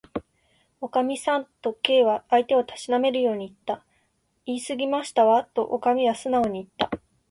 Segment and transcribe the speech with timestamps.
[0.81, 3.85] 「おかみさん」と、Ｋ は相手をたしなめるようにいった。
[4.49, 6.89] 「いいすぎましたわ」と、おかみはすなおにいった。